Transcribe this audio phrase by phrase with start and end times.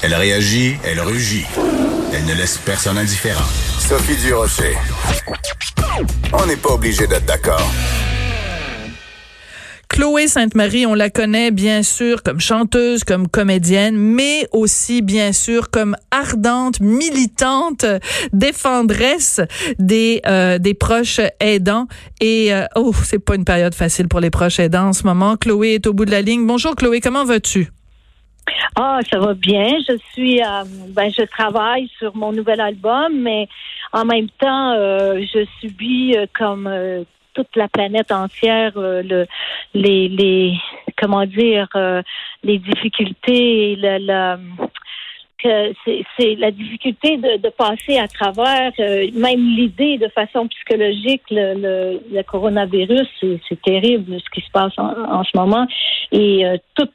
[0.00, 1.44] Elle réagit, elle rugit.
[2.14, 3.44] Elle ne laisse personne indifférent.
[3.80, 4.76] Sophie Durocher.
[6.32, 7.68] On n'est pas obligé d'être d'accord.
[9.88, 15.70] Chloé Sainte-Marie, on la connaît bien sûr comme chanteuse, comme comédienne, mais aussi bien sûr
[15.70, 17.84] comme ardente, militante,
[18.32, 19.40] défendresse
[19.80, 21.88] des euh, des proches aidants.
[22.20, 25.36] Et euh, oh, c'est pas une période facile pour les proches aidants en ce moment.
[25.36, 26.46] Chloé est au bout de la ligne.
[26.46, 27.68] Bonjour Chloé, comment vas-tu?
[28.76, 29.78] Ah, ça va bien.
[29.88, 33.48] Je suis, euh, ben, je travaille sur mon nouvel album, mais
[33.92, 36.68] en même temps, euh, je subis euh, comme
[37.34, 39.26] toute la planète entière le,
[39.74, 40.56] les, les,
[40.96, 41.68] comment dire,
[42.42, 44.36] les difficultés, le, le
[45.42, 48.72] c'est la difficulté de, passer à travers
[49.14, 55.22] même l'idée de façon psychologique le, le, coronavirus c'est terrible ce qui se passe en,
[55.24, 55.66] ce moment
[56.12, 56.92] et toute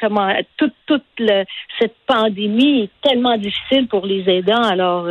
[0.00, 1.30] comment toute toute
[1.78, 5.06] cette pandémie est tellement difficile pour les aidants alors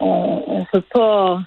[0.00, 1.40] on, on peut pas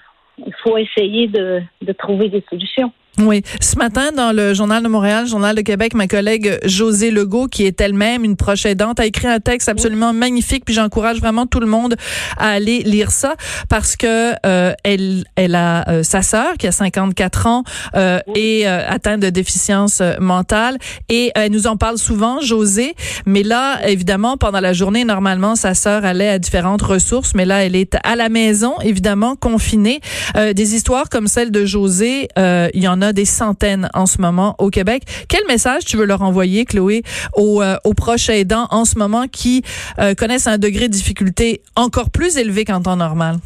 [0.46, 2.92] il faut essayer de trouver des solutions.
[3.22, 3.42] Oui.
[3.60, 7.66] Ce matin, dans le Journal de Montréal, Journal de Québec, ma collègue Josée Legault, qui
[7.66, 10.64] est elle-même une proche aidante, a écrit un texte absolument magnifique.
[10.64, 11.96] Puis j'encourage vraiment tout le monde
[12.38, 13.34] à aller lire ça
[13.68, 18.66] parce que euh, elle, elle a euh, sa sœur qui a 54 ans euh, et
[18.66, 20.78] euh, atteinte de déficience mentale.
[21.10, 22.94] Et elle nous en parle souvent, Josée.
[23.26, 27.34] Mais là, évidemment, pendant la journée, normalement, sa sœur allait à différentes ressources.
[27.34, 30.00] Mais là, elle est à la maison, évidemment, confinée.
[30.36, 34.54] des histoires comme celle de Josée, il y en a des centaines en ce moment
[34.58, 35.02] au Québec.
[35.28, 37.02] Quel message tu veux leur envoyer, Chloé,
[37.34, 39.62] aux, euh, proches aidants en ce moment qui
[39.98, 43.36] euh, connaissent un degré de difficulté encore plus élevé qu'en temps normal?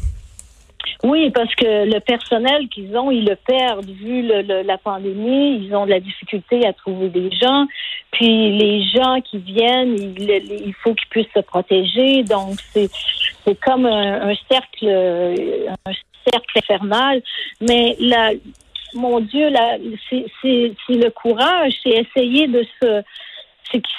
[1.03, 5.59] Oui, parce que le personnel qu'ils ont, ils le perdent vu la pandémie.
[5.63, 7.65] Ils ont de la difficulté à trouver des gens.
[8.11, 12.23] Puis les gens qui viennent, il, faut qu'ils puissent se protéger.
[12.23, 12.89] Donc c'est
[13.61, 14.87] comme un, un cercle
[15.85, 15.91] un
[16.31, 17.21] cercle infernal.
[17.61, 18.31] Mais la,
[18.95, 19.49] mon Dieu,
[20.41, 23.03] c'est le courage, c'est essayer de se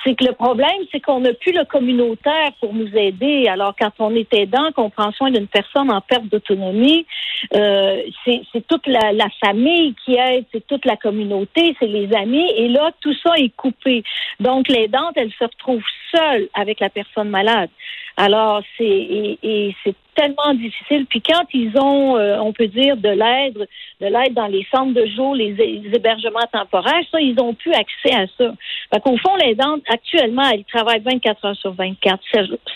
[0.04, 3.46] c'est que le problème, c'est qu'on n'a plus le communautaire pour nous aider.
[3.48, 7.06] Alors, quand on est aidant, qu'on prend soin d'une personne en perte d'autonomie,
[7.54, 12.50] euh, c'est toute la, la, famille qui aide, c'est toute la communauté, c'est les amis.
[12.56, 14.02] Et là, tout ça est coupé.
[14.40, 15.82] Donc, l'aidante, elle se retrouve
[16.14, 17.70] seule avec la personne malade.
[18.16, 21.04] Alors, c'est et, c'est tellement difficile.
[21.06, 23.68] Puis quand ils ont, euh, on peut dire, de l'aide,
[24.00, 25.54] de l'aide dans les centres de jour, les,
[25.92, 28.54] hébergements temporaires, ça, ils ont plus accès à ça.
[28.92, 32.20] Fait qu'au fond, les dents, actuellement, elles travaillent 24 heures sur 24,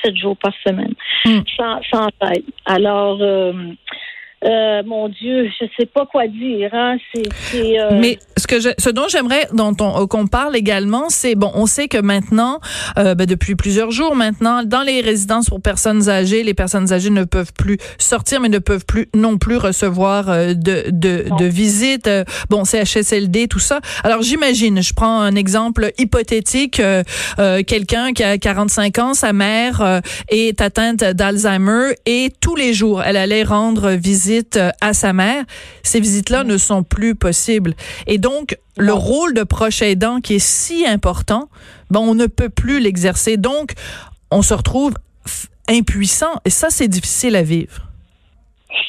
[0.03, 0.95] 7, jours par semaine,
[1.25, 1.41] hmm.
[1.57, 2.45] sans, sans aide.
[2.67, 3.53] Alors, euh,
[4.45, 6.71] euh, mon Dieu, je sais pas quoi dire.
[6.73, 6.97] Hein.
[7.13, 7.99] C'est, euh...
[8.01, 8.19] Mais
[8.51, 11.99] que je, ce dont j'aimerais dont on, qu'on parle également, c'est bon, on sait que
[11.99, 12.61] maintenant,
[12.99, 17.11] euh, ben, depuis plusieurs jours maintenant, dans les résidences pour personnes âgées, les personnes âgées
[17.11, 21.45] ne peuvent plus sortir, mais ne peuvent plus non plus recevoir euh, de de, de
[21.45, 22.09] visites.
[22.09, 23.81] Euh, bon, CHSLD, tout ça.
[24.03, 26.83] Alors j'imagine, je prends un exemple hypothétique,
[27.67, 33.17] quelqu'un qui a 45 ans, sa mère est atteinte d'Alzheimer et tous les jours, elle
[33.17, 35.45] allait rendre visite euh, à sa mère,
[35.83, 37.75] ces visites-là ne sont plus possibles.
[38.07, 38.40] Et donc,
[38.77, 41.49] le rôle de proche aidant qui est si important,
[41.91, 43.37] ben, on ne peut plus l'exercer.
[43.37, 43.73] Donc,
[44.31, 44.95] on se retrouve
[45.69, 47.87] impuissant et ça, c'est difficile à vivre.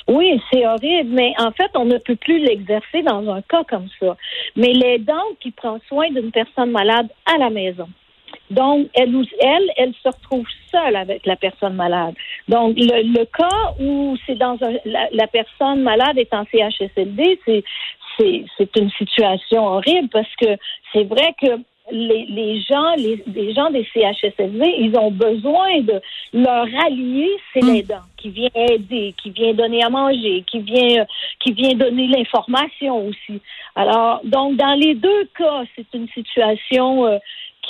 [0.07, 3.87] Oui, c'est horrible, mais en fait, on ne peut plus l'exercer dans un cas comme
[3.99, 4.15] ça.
[4.55, 7.87] Mais l'aidant qui prend soin d'une personne malade à la maison,
[8.51, 12.15] donc, elle, elle, elle se retrouve seule avec la personne malade.
[12.49, 17.63] Donc, le, cas où c'est dans un, la, personne malade est en CHSLD, c'est
[18.17, 20.57] c'est une situation horrible parce que
[20.93, 21.59] c'est vrai que
[21.91, 25.99] les, les gens, les, les, gens des CHSLD, ils ont besoin de
[26.31, 27.73] leur allier, c'est mm.
[27.73, 31.05] l'aidant qui vient aider, qui vient donner à manger, qui vient
[31.39, 33.41] qui vient donner l'information aussi.
[33.75, 37.17] Alors, donc dans les deux cas, c'est une situation euh,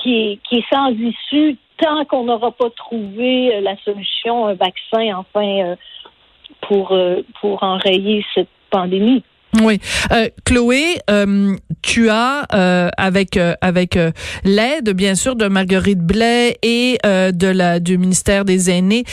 [0.02, 5.46] qui est, sans issue tant qu'on n'aura pas trouvé euh, la solution, un vaccin, enfin,
[5.46, 5.76] euh,
[6.62, 9.24] pour, euh, pour enrayer cette pandémie.
[9.60, 9.82] Oui,
[10.14, 14.00] euh, Chloé, euh, tu as euh, avec euh, avec
[14.46, 19.04] l'aide bien sûr de Marguerite Blais et de la du ministère des Aînés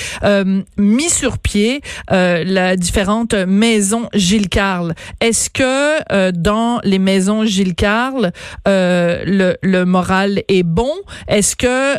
[0.77, 4.95] mis sur pied la différentes maisons Gilles Carle.
[5.21, 8.33] Est-ce que dans les maisons Gilles Carle
[8.67, 10.93] le, le moral est bon?
[11.27, 11.99] Est-ce que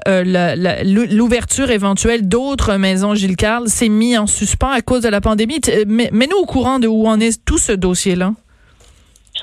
[1.13, 5.59] l'ouverture éventuelle d'autres maisons Gilles Carle s'est mis en suspens à cause de la pandémie?
[5.87, 8.28] Mets-nous au courant de où en est tout ce dossier là.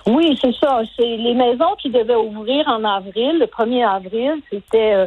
[0.09, 0.83] Oui, c'est ça.
[0.97, 5.07] C'est les maisons qui devaient ouvrir en avril, le 1er avril, c'était euh,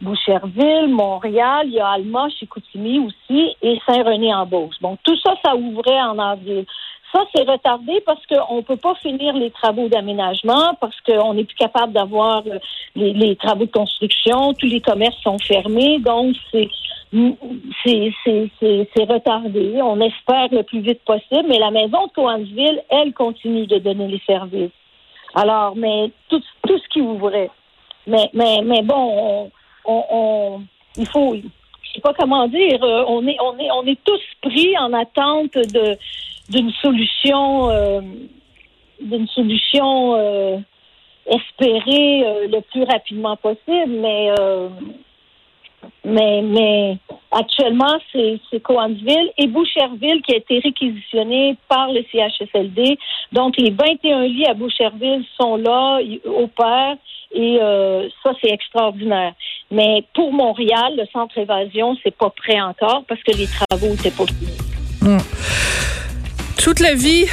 [0.00, 4.76] Boucherville, Montréal, il y a Alma, Chicoutimi aussi, et Saint-René-en-Beauce.
[4.80, 6.64] Bon, tout ça, ça ouvrait en avril.
[7.12, 11.44] Ça, c'est retardé parce qu'on ne peut pas finir les travaux d'aménagement, parce qu'on n'est
[11.44, 12.58] plus capable d'avoir euh,
[12.96, 16.68] les, les, travaux de construction, tous les commerces sont fermés, donc c'est
[17.12, 19.80] c'est retardé.
[19.82, 24.08] On espère le plus vite possible, mais la maison de Coansville, elle continue de donner
[24.08, 24.70] les services.
[25.34, 27.50] Alors, mais tout, tout ce qui ouvrait.
[28.06, 29.50] Mais, mais, mais bon,
[29.84, 30.62] on, on,
[30.96, 34.20] il faut, je sais pas comment dire, euh, on est, on est, on est tous
[34.42, 35.96] pris en attente de
[36.48, 38.00] d'une solution, euh,
[39.00, 40.58] d'une solution euh,
[41.26, 44.32] espérée le plus rapidement possible, mais
[46.04, 46.98] mais, mais
[47.30, 52.98] actuellement, c'est Coansville et Boucherville qui a été réquisitionné par le CHSLD.
[53.32, 56.96] Donc, les 21 lits à Boucherville sont là, opèrent,
[57.32, 59.34] et euh, ça, c'est extraordinaire.
[59.70, 64.10] Mais pour Montréal, le centre évasion, c'est pas prêt encore parce que les travaux n'étaient
[64.10, 64.58] pas finis.
[66.62, 67.26] Toute la vie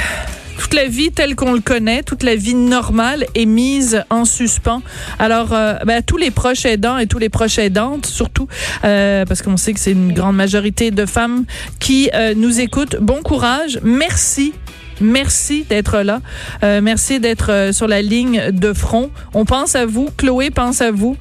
[0.58, 4.82] toute la vie telle qu'on le connaît, toute la vie normale est mise en suspens.
[5.18, 8.48] Alors, euh, ben, tous les proches aidants et tous les proches aidantes, surtout,
[8.84, 11.44] euh, parce qu'on sait que c'est une grande majorité de femmes
[11.78, 12.96] qui euh, nous écoutent.
[13.00, 13.78] Bon courage.
[13.82, 14.52] Merci
[15.00, 16.20] Merci d'être là.
[16.60, 19.12] Merci d'être sur la ligne de front.
[19.32, 20.08] On pense à vous.
[20.16, 21.16] Chloé pense à vous.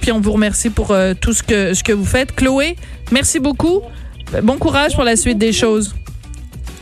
[0.00, 2.34] Puis on vous remercie pour tout ce que, ce que vous faites.
[2.34, 2.74] Chloé,
[3.12, 3.82] merci beaucoup.
[4.42, 5.94] Bon courage pour la suite des choses.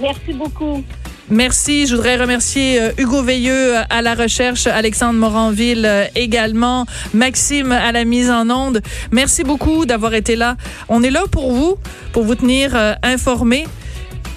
[0.01, 0.83] Merci beaucoup.
[1.31, 1.87] Merci.
[1.87, 7.73] Je voudrais remercier euh, Hugo Veilleux euh, à la recherche, Alexandre Moranville euh, également, Maxime
[7.73, 8.81] à la mise en onde.
[9.11, 10.57] Merci beaucoup d'avoir été là.
[10.89, 11.77] On est là pour vous,
[12.13, 13.67] pour vous tenir informés.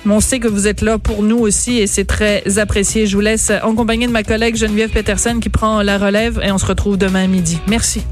[0.05, 3.05] Mais on sait que vous êtes là pour nous aussi et c'est très apprécié.
[3.05, 6.51] Je vous laisse en compagnie de ma collègue Geneviève Peterson qui prend la relève et
[6.51, 7.59] on se retrouve demain midi.
[7.67, 8.03] Merci.